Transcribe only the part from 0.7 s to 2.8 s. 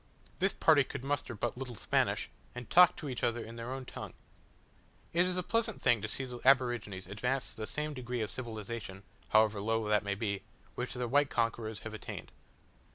could muster but little Spanish, and